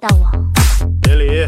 [0.00, 0.52] 大王，
[1.02, 1.44] 别理，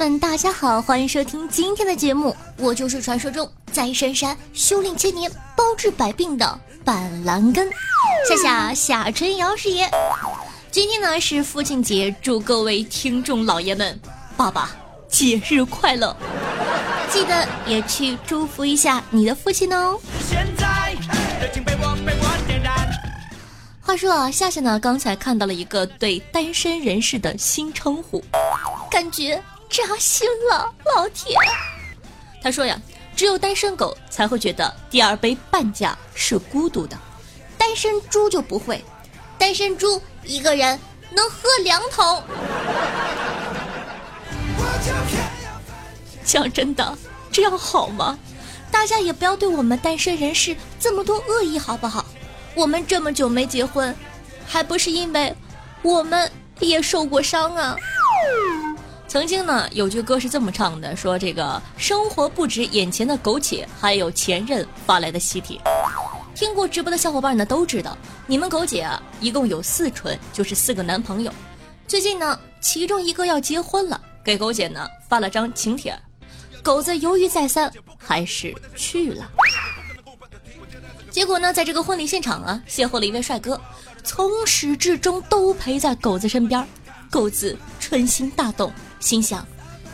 [0.00, 2.34] 们，大家好，欢迎收听今天的节目。
[2.56, 7.68] 我就是传说中在深山修炼千年、包治百病的板蓝根，
[8.26, 9.86] 夏夏夏春瑶师爷。
[10.70, 14.00] 今天呢是父亲节，祝各位听众老爷们，
[14.38, 14.70] 爸爸
[15.06, 16.16] 节日快乐！
[17.10, 20.00] 记得也去祝福一下你的父亲哦。
[20.26, 20.96] 现在，
[23.82, 28.24] 话说啊，夏夏呢刚才看到了一个对单身人士的新称呼，
[28.90, 31.36] 感觉扎心了，老铁。
[32.42, 32.76] 他说呀，
[33.14, 36.98] 只有单身狗才会觉得第二杯半价是孤独的，
[37.56, 38.84] 单身猪就不会，
[39.38, 40.78] 单身猪一个人
[41.10, 42.22] 能喝两桶。
[46.24, 46.98] 讲真的，
[47.30, 48.18] 这样好吗？
[48.70, 52.04] 大家也不要对我们单身人士这么多恶意，好不好？
[52.54, 53.94] 我们这么久没结婚，
[54.46, 55.34] 还不是因为
[55.82, 57.76] 我们也受过伤啊？
[59.10, 65.60] 曾经呢，有句歌是这么唱的，说这个生活不止眼前的苟且，还有前任发来的喜帖。
[66.32, 67.98] 听过直播的小伙伴呢都知道，
[68.28, 71.34] 你们苟且啊，一共有四纯，就是四个男朋友。
[71.88, 75.92] 最近呢，其中一个要结婚了，给苟姐呢发了张请帖，
[76.62, 79.28] 狗子犹豫再三，还是去了。
[81.10, 83.60] 结果呢，在这个婚礼现场啊，邂逅了一位帅哥，
[84.04, 86.64] 从始至终都陪在狗子身边。
[87.10, 89.44] 狗子春心大动，心想：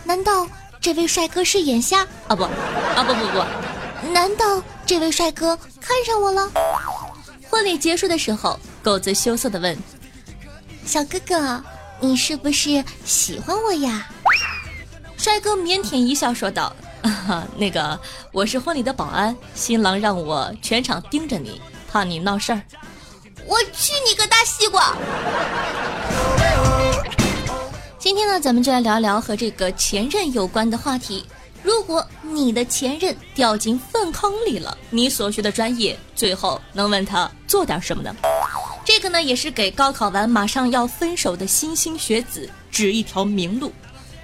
[0.04, 0.46] 难道
[0.80, 2.36] 这位帅哥是眼瞎啊？
[2.36, 6.50] 不，啊不不不，难道这位帅哥看上我了？
[7.48, 9.76] 婚礼结束的时候，狗子羞涩的问
[10.84, 11.62] ：“小哥哥，
[12.00, 14.08] 你是不是喜欢我呀？”
[15.16, 16.74] 帅哥腼腆一笑，说道。
[17.02, 17.98] 啊， 那个，
[18.32, 22.60] 我是婚礼的保安，新郎让我全场盯着你，怕你闹事儿。
[23.46, 24.92] 我去你个大西瓜！
[28.06, 31.26] 今天呢，咱们就来聊聊和这个前任有关的话题。
[31.60, 38.14] 如果你的前任掉进粪坑里了，你所学的专业最后能问他做点什么呢？
[38.84, 43.72] 这个呢，也是给高考完马上要分手的新兴学子指一条明路。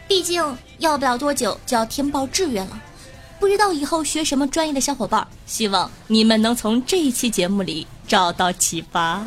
[0.06, 0.40] 毕竟
[0.78, 2.80] 要不了多久就要填报志愿了，
[3.40, 9.24] 不知道以后学什么专业的小伙伴，希望你们能从这一期节目里找到启发。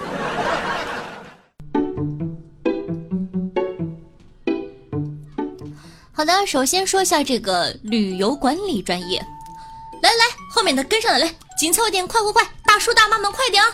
[6.17, 9.19] 好的，首先说一下这个旅游管理专业，
[10.01, 13.69] 来来，后面的跟上来，来紧凑一点，快快快，大叔大妈们快点啊！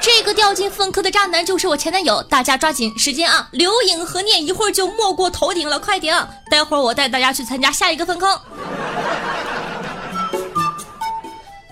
[0.00, 3.48] 这个掉进粪坑的渣男就是我前男友，大家抓紧时间啊！
[3.50, 6.16] 留影和念，一会儿就没过头顶了，快点！
[6.48, 8.40] 待会儿我带大家去参加下一个粪坑。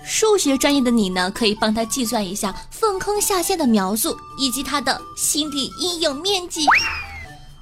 [0.03, 6.65] 数学专业的你呢，可以帮他计算一下粪坑下陷的秒速以及他的心理阴影面积。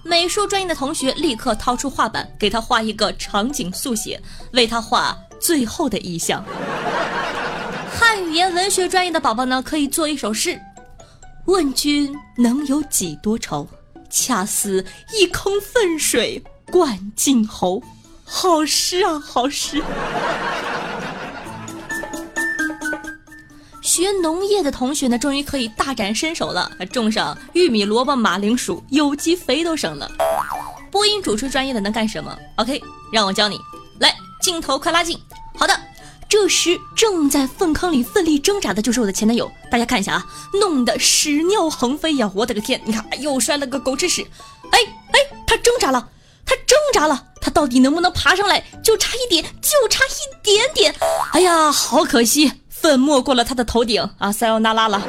[0.07, 4.19] 美术专业的同学立刻掏出画板，给他画一个场景速写，
[4.53, 6.41] 为他画最后的意象。
[7.91, 10.57] 汉语言文学专业的宝宝呢，可以做一首诗：
[11.45, 13.67] 问君能有几多愁？
[14.09, 16.41] 恰似一坑粪水
[16.71, 17.83] 灌尽喉。
[18.23, 19.83] 好诗啊，好诗！
[23.97, 30.07] 学农业的同学呢，终于可以大展身手了，种上玉米、萝卜、马铃薯，有机肥都省了。
[30.91, 32.79] 播音主持专业的能干什么？OK，
[33.11, 33.59] 让我教你。
[33.99, 35.19] 来，镜头快拉近。
[35.57, 35.75] 好的。
[36.29, 42.29] 这时正在粪坑里奋力挣扎的就是我的前男友，大家看一下啊，弄得屎尿横飞呀！
[42.35, 44.27] 我的个天，你看又摔了个狗吃屎！
[44.69, 44.77] 哎
[45.13, 46.07] 哎，他挣扎了，
[46.45, 48.63] 他挣扎了，他到底能不能爬上来？
[48.83, 50.93] 就差一点，就差一点点！
[51.31, 54.31] 哎呀，好可惜，粉没过了他的头顶啊！
[54.31, 55.01] 塞欧娜拉了。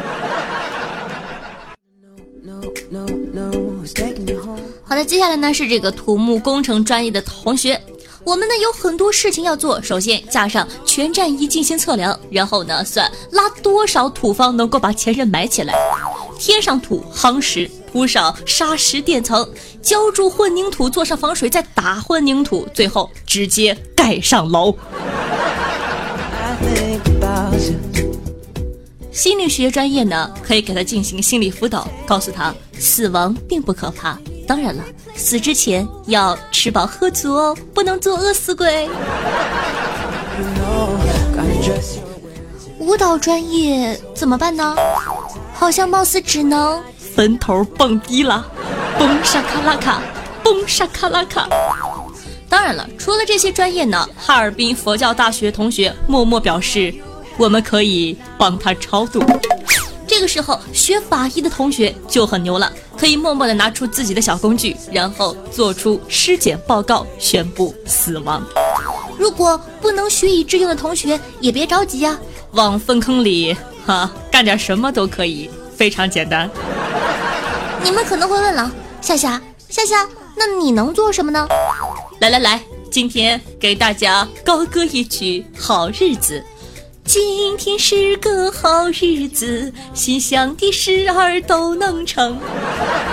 [4.84, 7.80] 好的，接下来呢是这个土木工程专业的同学。
[8.24, 9.80] 我们呢有很多事情要做。
[9.80, 15.74] 首先架上全站仪进行测量，然后呢算拉多少土方能够把前任埋起来，
[16.38, 19.48] 贴上土夯实，铺上砂石垫层，
[19.80, 24.74] 浇筑混凝土，做上防水，再打混凝土，最后直接盖上楼。
[29.10, 34.16] 心理学专业呢，可以给他进行心理辅导，告诉他死亡并不可怕。
[34.46, 34.82] 当然了，
[35.14, 38.88] 死之前要吃饱喝足哦，不能做饿死鬼。
[42.78, 44.74] 舞蹈专业怎么办呢？
[45.52, 48.46] 好像貌似只能坟头蹦迪了，
[48.98, 50.00] 蹦沙卡拉卡，
[50.44, 51.48] 蹦沙卡拉卡。
[52.48, 56.94] 当然了，除了这些专业呢，哈尔滨佛教大学同学默默表示，
[57.36, 59.22] 我们可以帮他超度。
[60.06, 68.42] 这个时候，学法医的同学就很牛了，可以默默的拿出自己的小工具，然后做出尸检报告，宣布死亡。
[69.18, 72.18] 如果不能学以致用的同学也别着急啊，
[72.52, 73.54] 往粪坑里
[73.84, 76.48] 哈干点什么都可以，非常简单。
[77.84, 78.72] 你们可能会问了，
[79.02, 81.48] 夏夏夏夏，那你能做什么呢？
[82.20, 82.60] 来来来，
[82.92, 86.38] 今天给大家高歌一曲《好日子》。
[87.04, 92.38] 今天是个好日子，心想的事儿都能成。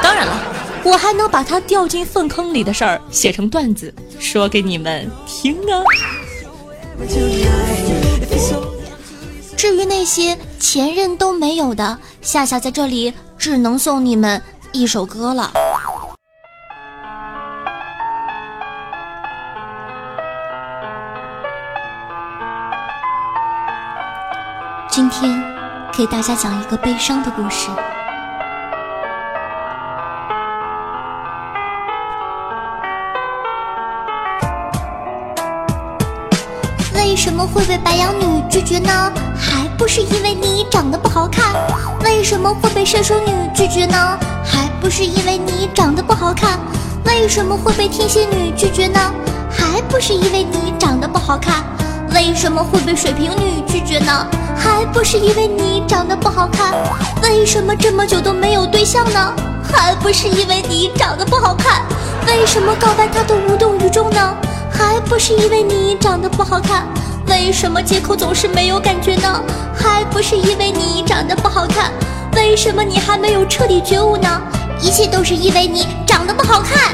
[0.03, 0.39] 当然了，
[0.83, 5.81] 我还能把他掉进粪坑里的事儿写成段子，说给你们听啊。
[9.57, 14.39] 至于那些前任都没有的，夏夏在这里只能送你们
[14.73, 15.51] 一首歌了。
[24.95, 25.29] 今天
[25.91, 27.67] 给大家讲一个悲伤的故事。
[36.93, 39.11] 为什么会被白羊女拒绝呢？
[39.37, 41.53] 还不是因为你长得不好看。
[42.05, 44.17] 为什么会被射手女拒绝呢？
[44.45, 46.57] 还不是因为你长得不好看。
[47.05, 48.97] 为什么会被天蝎女拒绝呢？
[49.51, 51.74] 还不是因为你长得不好看。
[52.15, 54.25] 为什么会被水瓶女拒绝呢？
[54.55, 56.73] 还不是因为你长得不好看。
[57.21, 59.33] 为什么这么久都没有对象呢？
[59.69, 61.81] 还不是因为你长得不好看。
[62.25, 64.33] 为什么告白他都无动于衷呢？
[64.71, 66.87] 还不是因为你长得不好看。
[67.27, 69.43] 为什么借口总是没有感觉呢？
[69.75, 71.91] 还不是因为你长得不好看。
[72.33, 74.41] 为什么你还没有彻底觉悟呢？
[74.79, 76.93] 一切都是因为你长得不好看。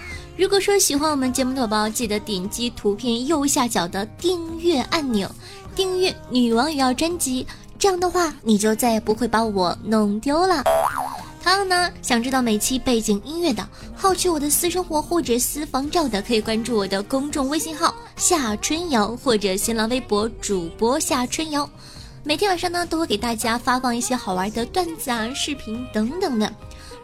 [0.41, 5.29] 如果说喜欢我们节目的宝宝，记得点击图片右下角的订阅按钮，
[5.75, 7.45] 订阅《女王也要》专辑。
[7.77, 10.63] 这样的话，你就再也不会把我弄丢了。
[11.43, 13.63] 同样呢，想知道每期背景音乐的，
[13.95, 21.69] 好奇我的私生活或者私房照的，可以关注我的公众微信号夏春瑶或者新浪微博主播夏春瑶。
[22.23, 26.51] 每天晚上呢，都会给大家发放一些好玩的段子啊、视频等等的。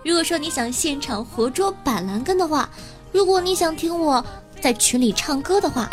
[0.04, 2.68] 如果说你想现场活捉板蓝根的话，
[3.12, 4.24] 如果你想听我
[4.62, 5.90] 在群里唱歌的话，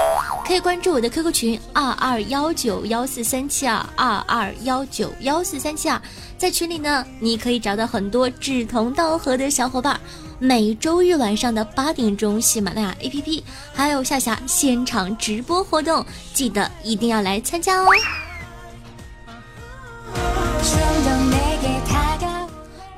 [0.47, 6.01] 可以关注我的 QQ 群二二幺九幺四三七二二二幺九幺四三七二，
[6.37, 9.99] 在群里呢，你可以找到很多志同道合的小伙伴。
[10.39, 13.43] 每周日晚上的八点钟，喜马拉雅 APP
[13.73, 16.05] 还有夏夏现场直播活动，
[16.35, 17.87] 记得一定要来参加哦。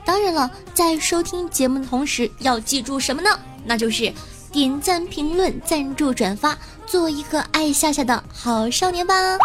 [0.06, 3.28] 当然了，在收听节目的同时要记住什么呢？
[3.64, 4.10] 那就是
[4.52, 9.36] 点赞、评论、赞助、转发，做一个爱夏夏的好少年吧。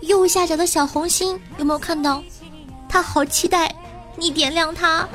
[0.00, 2.24] 右下角的小红心有没有看到？
[2.88, 3.74] 他好期待
[4.16, 5.06] 你点亮他。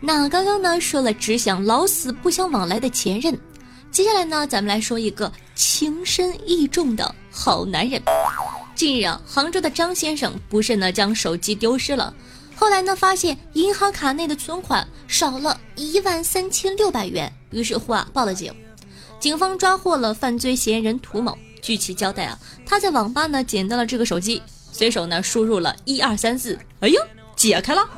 [0.00, 3.38] 那刚刚呢说了只想老死不相往来的前任，
[3.92, 7.14] 接下来呢，咱们来说一个情深意重的。
[7.34, 8.00] 好男人。
[8.76, 12.14] 近日啊，杭州的张先生不慎呢将手机丢失了，
[12.54, 18.54] 后来呢发现银行卡内的存款少了一万三千六百元，于是乎啊报了警。
[19.18, 21.36] 警方抓获了犯罪嫌疑人涂某。
[21.60, 27.00] 据其交代啊，他在网吧呢捡到了这个手机，随手呢输入了一二三四，哎呦，
[27.34, 27.88] 解开了。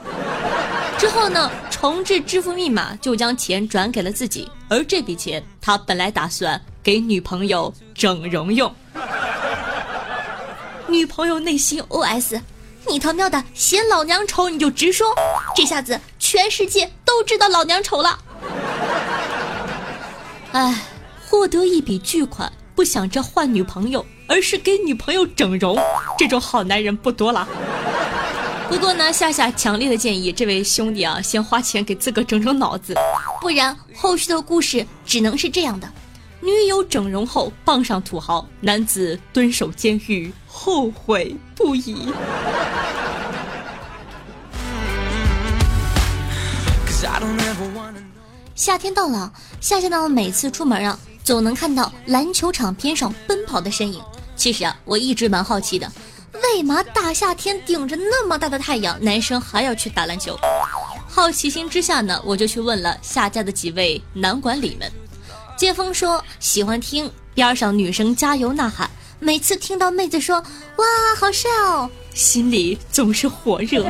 [0.98, 8.72] 之后呢，重置支付密码就将钱转给了自己，而这笔钱他本来打算给女朋友整容用。
[10.88, 12.40] 女朋友内心 OS：“
[12.88, 15.06] 你他喵的嫌老娘丑你就直说，
[15.54, 18.18] 这下子全世界都知道老娘丑了。”
[20.52, 20.82] 哎，
[21.28, 25.76] 获得一笔巨款，不想着换女朋友，而是给女朋友整容，
[26.16, 27.46] 这种好男人不多了。
[28.68, 32.94] 不过呢，夏夏强烈的建议这位兄弟啊，先花钱给自个整整脑子，
[33.40, 35.88] 不然后续的故事只能是这样的：
[36.46, 42.06] 女友整容后傍上土豪，男子蹲守监狱，后悔不已。
[48.54, 54.00] 夏天到了，夏夏呢每次出门啊，总能看到篮球场边上奔跑的身影。
[54.36, 55.90] 其实啊，我一直蛮好奇的，
[56.44, 60.38] 为嘛大夏天顶着那么大的太阳，男生还要去打篮球？
[61.08, 64.88] 好奇心之下呢，我就去问了夏家的几位男管理们。
[65.56, 70.36] 接风说喜欢听边上女生加油呐喊，每次听到妹子说
[70.76, 70.84] “哇，
[71.18, 73.84] 好帅哦”， 心里总是火热。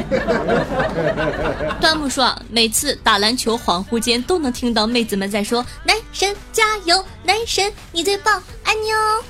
[1.80, 9.22] 端木说啊，每次打篮球恍惚间都能听到妹子们在说“男神加油，男神你最棒，爱你哦”。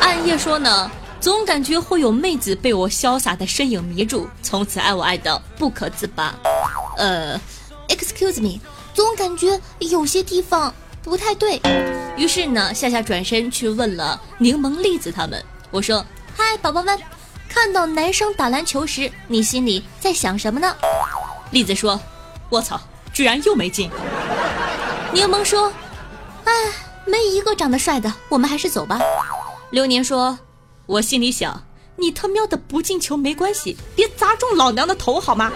[0.00, 0.90] 暗夜说呢，
[1.20, 6.34] 总感觉会有妹子被我潇洒的身影迷住，从此爱我爱的不可自拔。
[6.98, 7.40] 呃
[7.88, 8.60] ，excuse me，
[8.92, 10.72] 总感觉有些地方
[11.04, 11.60] 不太对。
[12.16, 16.98] 于是呢，夏夏转身去问了柠檬栗子他们，我说：“嗨，宝宝们，
[17.48, 20.74] 看到男生打篮球时，你心里在想什么呢？”
[21.52, 22.00] 栗子说
[22.48, 22.80] ：“我操，
[23.12, 23.90] 居然又没进。
[25.12, 25.70] ”柠檬说
[26.44, 26.52] ：“哎，
[27.04, 28.98] 没一个长得帅的，我们还是走吧。
[29.70, 30.38] ”流年说
[30.86, 31.64] ：“我心里想，
[31.96, 35.52] 你他喵的不进球没关系，别砸中老娘的头好吗？”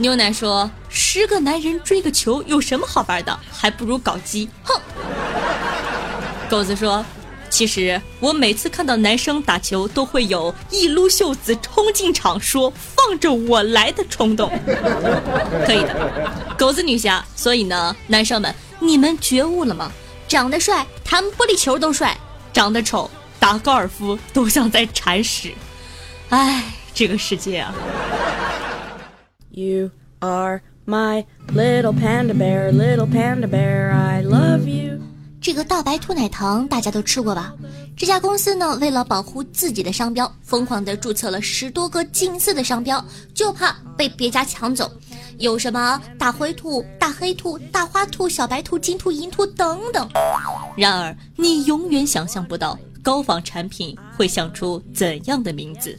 [0.00, 3.36] 牛奶说：“十个男人追个球有什么好玩的？
[3.50, 4.80] 还不如搞基。”哼。
[6.48, 7.04] 狗子说
[7.50, 14.48] ：“其实我每次看到男生打球，都会有一撸袖子冲进场说‘放着我来’的冲动。”
[15.66, 17.24] 可以的，狗子女侠。
[17.34, 19.90] 所以呢，男生们，你们觉悟了吗？
[20.28, 22.16] 长得帅，弹玻璃球都帅；
[22.52, 25.52] 长得丑，打高尔夫都像在铲屎。
[26.28, 26.62] 唉，
[26.94, 27.74] 这个世界啊！
[29.58, 35.00] You are my little panda bear, little panda bear, I love you.
[35.40, 37.52] 这个大白兔奶糖大家都吃过吧？
[37.96, 44.88] 这家公司呢，为了保护自己的商标，疯狂的注册了十多个近似的商标，就怕被别家抢走。
[45.38, 50.08] 有什么大灰兔、大黑兔、大花兔、小白兔、金兔、银兔等等。
[50.76, 55.98] 然而，你永远想象不到高仿产品会想出怎样的名字。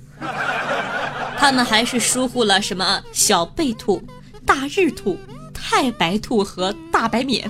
[1.39, 4.03] 他们还是疏忽了什么小贝兔、
[4.45, 5.17] 大日兔、
[5.53, 7.49] 太白兔和大白免。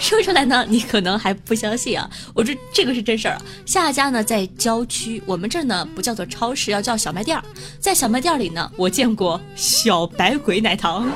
[0.00, 2.10] 说出来呢，你可能还不相信啊！
[2.34, 3.42] 我这这个是真事儿啊。
[3.64, 7.44] 下家呢在郊区，我们这儿呢不叫做超市，要叫小卖店儿。
[7.78, 11.08] 在小卖店里呢，我见过小白鬼奶糖。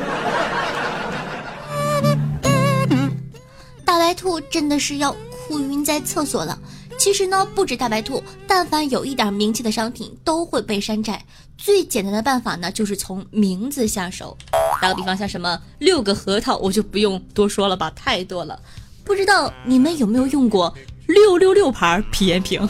[3.84, 5.10] 大白兔真的是要
[5.48, 6.56] 哭晕在厕所了。
[6.98, 11.24] 其实呢，不止大白兔，但凡有一点名气的商品都会被山寨。
[11.56, 14.36] 最简单的办法呢，就是从名字下手。
[14.80, 18.60] 打个比方，像什么六个核桃，我就不用多说了吧，太多了。
[19.04, 20.74] 不知道你们有没有用过
[21.06, 22.60] 六六六牌皮炎平？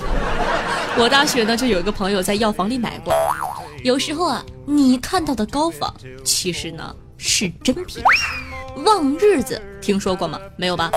[0.99, 3.12] 我大学呢就有一个朋友在药房里买过。
[3.85, 5.92] 有时候啊，你看到的高仿，
[6.25, 8.02] 其实呢是真品。
[8.86, 10.38] 旺日子听说过吗？
[10.54, 10.92] 没有吧？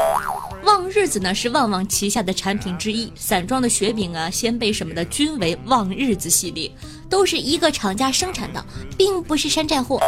[0.64, 6.72] 旺日子呢是旺旺旗下的产品之一，散装的雪饼啊、鲜贝什么的均为旺日子系列，
[7.10, 8.64] 都是一个厂家生产的，
[8.96, 10.00] 并不是山寨货。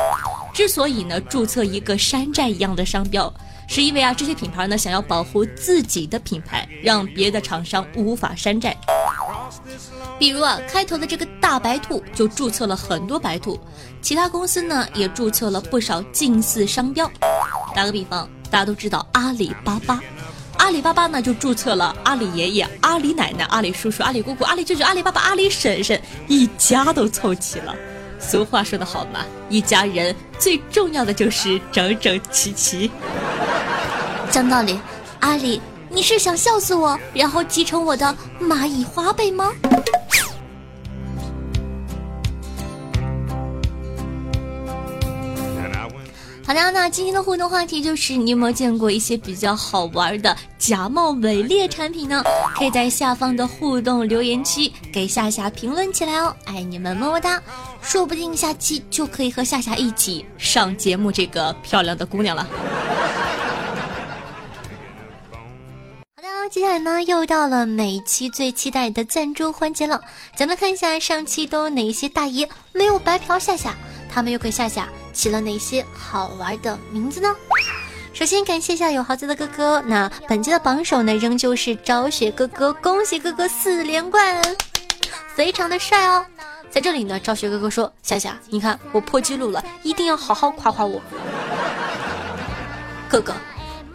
[0.53, 3.33] 之所以呢注册一个山寨一样的商标，
[3.67, 8.77] 是因为啊这些品牌呢想要保护自己的品牌，让别的厂商无法山寨。
[10.19, 13.59] 比如啊，开头的这个大白兔就注册了很多白兔，
[14.03, 17.09] 其他公司呢也注册了不少近似商标。
[17.75, 19.99] 打个比方，大家都知道阿里巴巴，
[20.57, 27.73] 阿里巴巴呢就注册了阿里爷爷、阿里奶奶、阿里叔叔、阿里姑姑、阿里舅舅、阿里爸爸、阿里婶婶，一家都凑齐了。
[28.19, 32.91] 俗话说得好嘛，一家人最重要的就是整整齐齐。
[34.29, 34.79] 讲道理，
[35.21, 39.51] 阿里，你是想笑死我，然后继承我的蚂蚁花呗吗？
[46.43, 52.23] 好的，那今天的互动话题就是你有没有见过一些比较好玩的假冒伪劣产品呢？
[52.55, 57.41] 可以在下方的互动留言区给夏夏评论起来哦，爱你们么么哒！
[57.81, 62.45] 说不定下期就可以和夏夏一起上节目，这个漂亮的姑娘了。
[66.17, 70.01] 好的，接下来呢又到了每期最期待的赞助环节了，
[70.35, 73.73] 咱们看一下上期都有哪些大爷没有白嫖夏夏，
[74.13, 74.87] 他们又给夏夏。
[75.13, 77.35] 起了哪些好玩的名字呢？
[78.13, 84.41] 首先感谢一下有豪子的哥哥，那本期的榜首呢仍旧是昭雪哥哥，恭喜哥哥四连冠，
[85.35, 86.25] 非常的帅哦。
[86.69, 91.01] 在这里呢，昭雪哥哥说：夏夏，你看我破纪录了，一定要好好夸夸我，
[93.09, 93.33] 哥哥。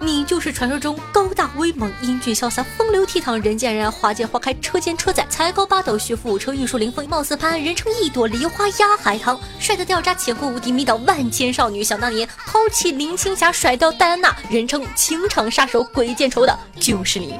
[0.00, 11.82] 你就是传说中高大威猛、英俊潇洒、风流倜傥、人见人爱、花见花开、车见车载、才高八斗、学富五车、玉树临风、貌似潘安，人称一朵梨花压海棠，帅得掉渣、潜伏无敌、迷倒万千少女。
[11.82, 17.38] 想当年抛弃林青霞、甩掉戴安娜，人称情场杀手、鬼见愁的就是你。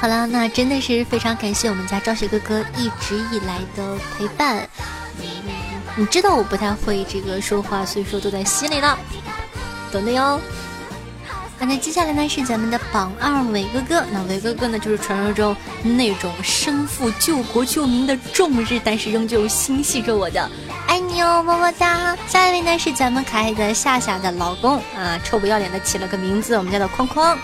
[0.00, 4.68] 好了，那真的是非常感谢我们家昭雪哥哥一直以来的陪伴。
[5.96, 8.98] 你知道我不太会这个说话，所以说都在心里了。
[9.90, 10.40] 懂的哟。
[11.62, 20.50] 那接下来呢是咱们的榜二伟哥哥，那伟哥哥呢就是传说中那种身负救国救民的重日，但是仍旧心系着我的，
[20.86, 22.16] 爱你哦，么么哒。
[22.26, 27.38] 下一位呢是咱们可爱的夏夏的老公啊，臭不要脸的起了个名字，我们家的框框。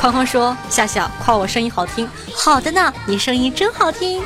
[0.00, 4.22] 框框说：“夏夏夸我声音好听，好的呢，你声音真好听。”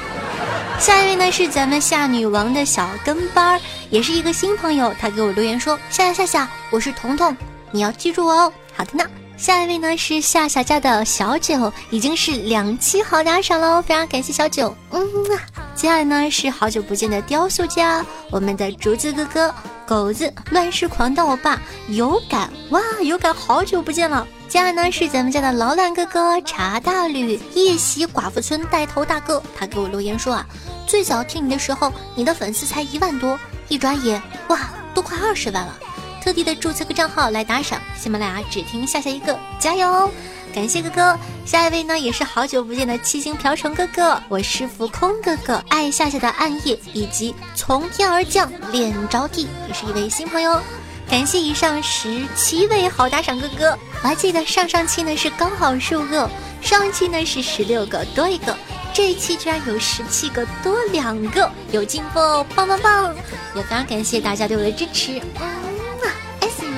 [0.79, 3.61] 下一位呢是咱们夏女王的小跟班儿。
[3.91, 7.37] 也是一个新朋友，他给我留言说：“夏夏夏夏，我是彤彤，
[7.73, 9.05] 你要记住我哦。”好的呢，
[9.37, 14.73] 下一位呢是夏夏家的小九，已经是两期好打赏喽，非常感谢小九。
[14.93, 15.03] 嗯
[15.35, 15.43] 啊，
[15.75, 19.55] 接下来呢是好久不见的雕塑家，我们的竹子哥哥，
[19.85, 24.25] 狗子乱世狂的欧巴，有感哇，有感好久不见了。
[24.49, 30.47] 接下来呢是咱们家的老懒哥哥茶大吕，夜袭寡妇村带头大哥，他给我留言说啊，
[30.87, 33.37] 最早听你的时候，你的粉丝才一万多。
[33.71, 35.79] 一转眼，哇，都快二十万了！
[36.21, 40.11] 特地的注册个账号来打赏，喜马拉雅只听夏夏一个，加油！
[40.53, 41.19] 感谢哥哥。
[41.47, 50.61] 下一位呢，也是好久不见的七星瓢虫哥哥，我师傅空哥哥，爱夏夏的暗夜，以及从天而降脸着地，也是一位新朋友。
[51.09, 56.29] 感谢以上十七位好打赏哥哥，我还记得上上期呢是刚好数个，
[56.61, 58.57] 上一期呢是十六个多一个。
[58.93, 62.19] 这一期居然有十七个多两个，有进步，
[62.55, 63.15] 棒棒棒！
[63.55, 65.21] 也非常感谢大家对我的支持。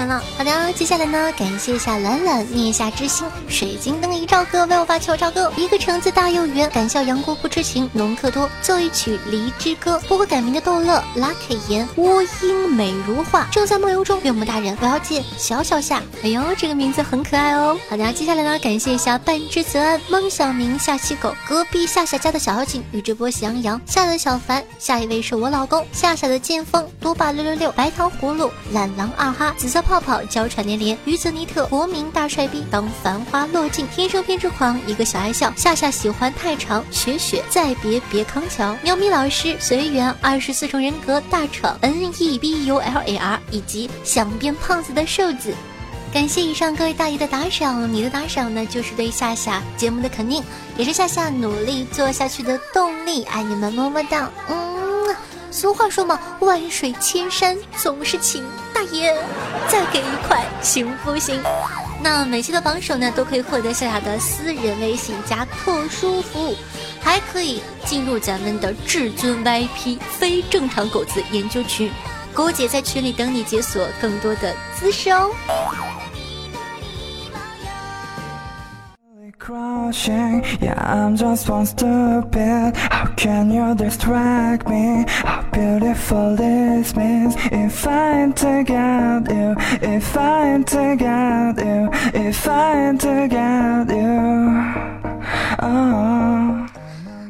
[0.08, 16.02] 好的，接下来呢，感谢一下懒懒、念下之心、水晶灯一照哥为我发求照哥，一个橙子大又圆，敢笑杨过不知情，农克多奏一曲离之歌，不会改名的逗乐，Lucky 言，窝音美如画，正在梦游中，岳母大人，我要见小小夏。
[16.24, 17.78] 哎呦，这个名字很可爱哦。
[17.88, 29.82] 好的，接下来呢，感谢一下半之泽安、孟小明、夏七狗、隔壁夏夏家的小妖精、宇智波喜羊羊、夏的小凡，下一位是我老公夏夏的剑锋、多霸六六六、白糖葫芦、懒狼二哈、紫色。
[29.82, 45.52] 泡泡泡娇喘连连，于泽尼特国民大帅逼，当繁花落尽，天生偏执狂，一个小爱笑，夏夏喜欢太长，雪雪再别别康桥，喵咪老师随缘，二十四重人格大闯，N E B U L A R，以及想变胖子的瘦子，
[46.10, 50.42] 感谢以上各位大爷的打赏，你的打赏呢就是对夏夏节目的肯定，
[50.78, 54.72] 也是夏夏努力做下去的动力，爱你们么么哒，嗯。
[55.50, 58.42] 俗话说嘛，万水千山总是情。
[58.72, 59.14] 大爷，
[59.70, 61.40] 再给一块行不行？
[62.02, 66.56] 那每期的榜首呢，都可以获得夏夏的私人微信加特殊服务，
[67.00, 71.90] 还可以进入咱们的至尊 VIP 非正常狗子研究群，
[72.34, 75.30] 狗姐在群里等你解锁更多的姿势哦。
[85.52, 87.86] Crashing yeah i'm just one stupid how can you distract me how beautiful this means if
[87.86, 94.02] i to get you if i to get you if i to get you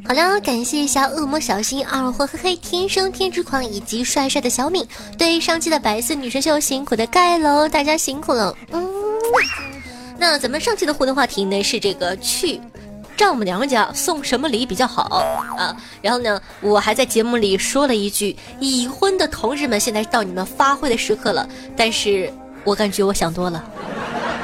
[0.04, 8.86] 好了，感谢一下恶魔小新、二货嘿嘿、天生天之狂以及帅帅的小敏，对上期的白色女神秀辛苦的盖楼，大家辛苦了，嗯。
[10.18, 12.60] 那咱们上期的互动话题呢是这个去
[13.16, 15.02] 丈母娘家送什么礼比较好
[15.56, 15.76] 啊？
[16.00, 21.48] 然后呢，我还在节目里说了一句：已婚的同志们，现在到你们发挥的时刻了。
[21.76, 22.32] 但是
[22.64, 23.62] 我感觉我想多了，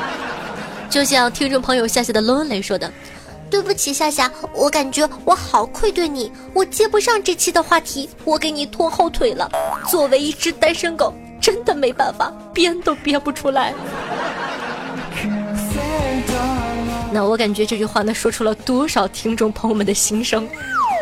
[0.88, 2.92] 就像听众朋友夏夏的 lonely 说的
[3.50, 9.50] ：“对不起，夏夏，我感觉我好愧对你，我接不上这期的话题，我给你拖后腿了。
[9.88, 13.72] 作为一只单身狗，真的没办法，编都编不出来。
[17.12, 20.48] 那我感觉这句话呢，说出了多少听众朋友们的心声。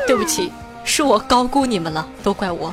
[0.06, 0.52] 对不起，
[0.84, 2.72] 是我高估你们了，都怪我。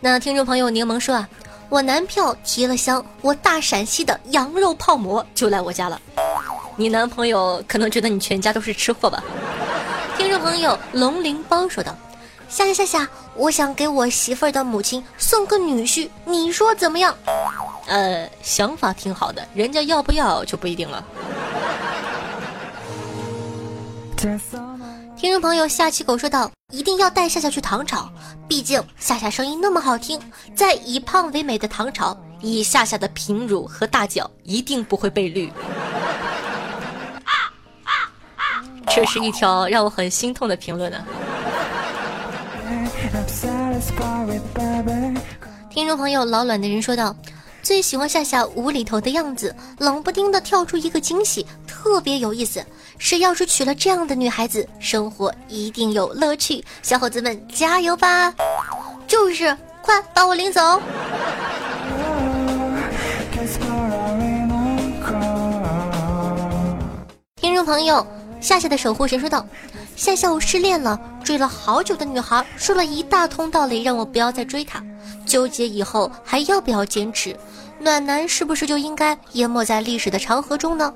[0.00, 1.28] 那听众朋友柠檬说啊。
[1.70, 6.00] 我男票提了箱我大陕西的羊肉泡馍就来我家了，
[6.76, 9.22] 你男朋友可能觉得你全家都是吃货吧？
[10.16, 11.94] 听众朋友龙鳞包说道
[12.48, 17.14] ：“夏夏夏夏，我想给我媳妇儿的母亲送个女婿，你说怎么样？”
[17.88, 21.04] 呃，想法挺好的，人家要不要就不一定了。
[25.16, 28.08] 听众朋友夏七狗说道：“一定要带夏夏去唐朝，
[28.46, 30.20] 毕竟夏夏声音那么好听，
[30.54, 35.50] 在以胖为美的唐朝，以夏夏的平乳和大脚，一定不会被绿。”
[38.86, 40.98] 这是一条让我很心痛的评论呢。
[45.70, 47.14] 听众朋友老卵的人说道
[47.68, 52.64] ：“最喜欢夏夏无厘头的样子，冷不丁的跳出一个惊喜，特别有意思。”
[52.96, 56.64] 谁要是娶了这样的女孩子，生活一定有乐趣。
[56.80, 58.34] 小伙子们加油吧！
[59.06, 60.80] 就是，快把我领走。
[67.36, 68.06] 听众朋友，
[68.40, 69.46] 夏夏的守护神说道
[69.94, 74.82] ：“夏夏，我失恋了，追了好久的女孩说了一大通道理，让我不要再追她，
[75.26, 77.36] 纠结以后还要不要坚持。”
[77.78, 80.90] 暖男是不是就应该淹没在历史的长河中呢？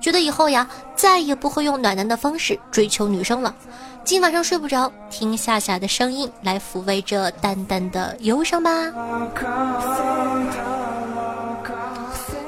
[0.00, 3.54] 觉得以后呀，再也不会用暖男的方式追求女生了。
[4.02, 8.70] 今晚上睡不着，听夏夏的声音来抚慰这淡淡的忧伤吧。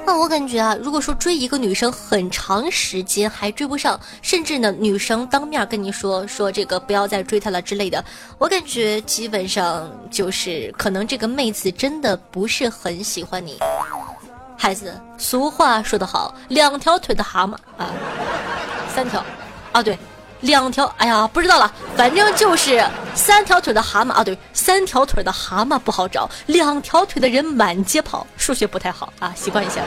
[0.08, 8.02] 那我感觉啊，如果说追一个女生很长时间还追不上，甚至呢女生当面跟你说说这个不要再追她了之类的，
[8.38, 13.58] 我感觉基本上就是可能这个妹子真的不是很喜欢你。
[14.56, 17.92] 孩子，俗话说得好，两条腿的蛤蟆啊，
[18.94, 19.22] 三条，
[19.72, 19.98] 啊对。
[20.40, 29.82] 两条，哎呀，不知道了，反正就是三条腿的蛤蟆啊，对，三条腿的蛤蟆不好找，两条腿的人满街跑，数学不太好啊，习惯一下。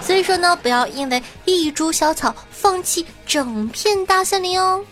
[0.00, 4.84] 所以说呢，不要因为一株小草放弃整片大森林哦。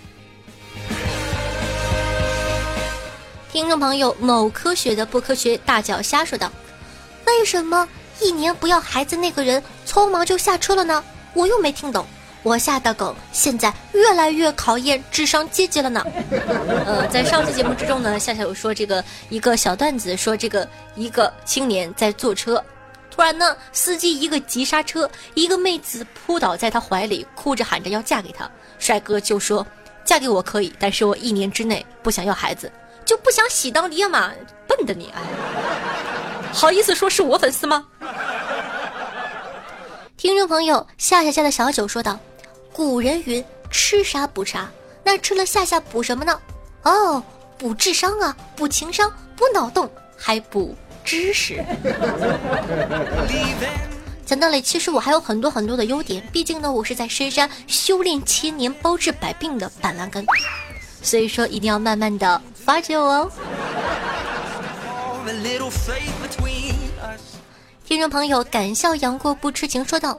[3.52, 6.48] 听众朋友，某科学的不科学大脚虾说道
[7.26, 7.88] ：“为什么
[8.20, 11.02] 一年不要孩子那个人匆忙就下车了呢？
[11.34, 12.06] 我又没听懂。”
[12.42, 16.04] 我下的梗现在越来越考验智商阶级了呢。
[16.86, 22.62] 呃，在上期节目之中呢，夏夏有说这个一个小段子，说这个一个青年在坐车，
[23.10, 28.50] 突然呢，司机一个急刹车，一个妹子扑倒在他怀里，哭着喊着要嫁给他。
[28.78, 29.66] 帅哥就说
[30.02, 32.72] ：“嫁给我可以，但是我一年之内不想要孩子，
[33.04, 34.32] 就不想喜当爹嘛。”
[34.66, 35.20] 笨的你，哎，
[36.52, 37.84] 好意思说是我粉丝吗？
[40.16, 42.18] 听众朋友夏夏家的小九说道。
[42.72, 44.70] 古人云：“吃啥补啥。”
[45.02, 46.38] 那吃了夏夏补什么呢？
[46.82, 47.22] 哦，
[47.58, 51.58] 补智商啊，补情商，补脑洞，还补知识。
[54.24, 60.24] 讲道理，其实我还有很多很多的优点，毕竟呢，我是在深山修炼千年、包治百病的板蓝根，
[61.02, 63.30] 所以说一定要慢慢的发掘我哦。
[67.84, 70.16] 听众朋友，敢笑杨过不痴情说道。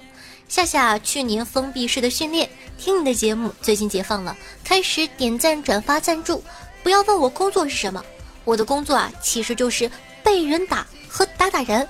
[0.51, 4.35] 夏夏去年封闭式的训练，听你的节目，最近解放了，
[4.65, 6.43] 开始点赞、转发、赞助。
[6.83, 8.03] 不要问我工作是什么，
[8.43, 9.89] 我的工作啊，其实就是
[10.21, 11.87] 被人打和打打人。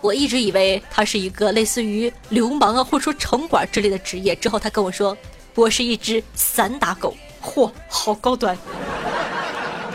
[0.00, 4.34] 我一直以为他是一个类似于流氓啊，或者说城管之类的职业。
[4.36, 5.14] 之后他跟我说，
[5.54, 7.14] 我是一只散打狗。
[7.44, 8.56] 嚯，好高端！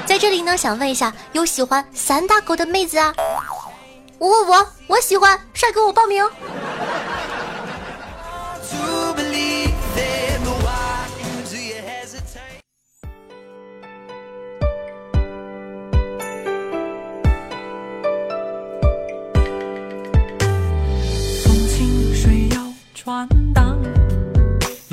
[0.06, 3.12] 在这里呢，想问一下，有喜欢散打狗的妹子啊？
[4.20, 6.24] 我我我，我喜欢，帅哥，我报名。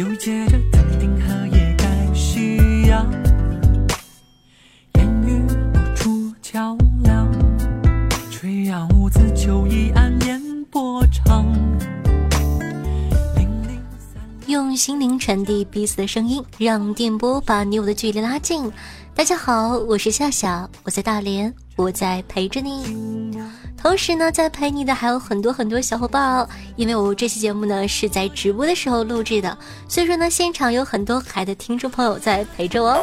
[0.05, 3.07] 又接着肯定和也该需要
[4.97, 7.27] 言语无处较量
[8.31, 11.47] 吹扬舞子酒意暗烟波长
[14.47, 18.71] 用心灵传递彼此的声音让电波把你我的距离拉近。
[19.15, 23.24] 大家好我是夏夏我在大连我在陪着你。
[23.85, 26.49] 同时呢，在陪你的还有很多很多小伙伴哦。
[26.75, 33.01] 因为我这期节目呢是在直播的时候录制的，所以说呢，现场有很多可爱的听众朋友在陪着我哦。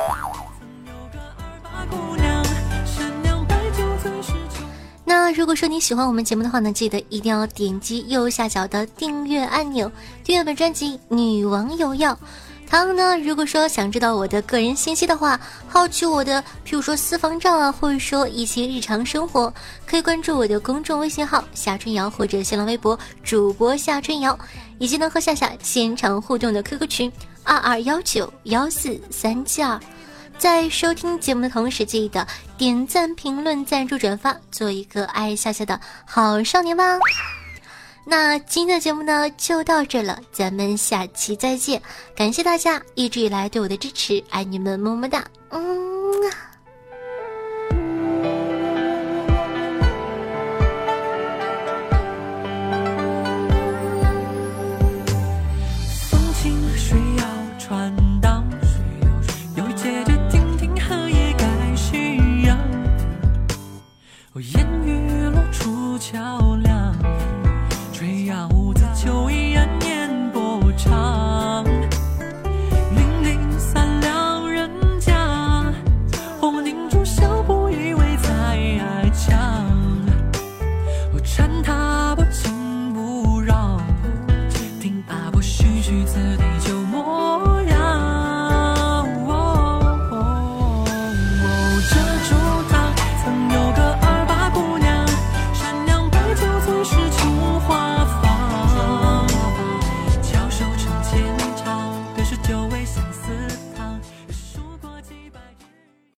[5.06, 9.90] 那如果说你喜欢我们节目的话呢，记得一定要点击右下角的订阅按钮，
[10.24, 12.14] 订阅本专辑《女王有药》。
[12.72, 19.54] 唐呢，如果说想知道我的个人信息的话，好奇我的，譬如说私房照啊，或者说一些日常生活，
[19.86, 24.40] 可以关注我的公众微信号夏春瑶或者新浪微博主播夏春瑶，
[24.80, 27.12] 以及能和夏夏现场互动的 QQ 群
[27.44, 29.78] 二二幺九幺四三七二。
[30.38, 32.26] 在收听节目的同时，记得
[32.58, 36.98] 点赞、评论、赞助、转发，做一个爱夏夏的好少年吧。
[38.04, 41.82] 那今天的节目呢，就到这了，咱们下期再见。
[42.16, 45.91] 感谢大家一直以来对我的支持，爱你们，么么哒，嗯。